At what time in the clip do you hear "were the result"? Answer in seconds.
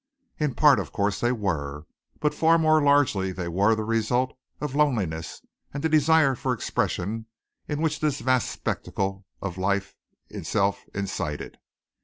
3.47-4.35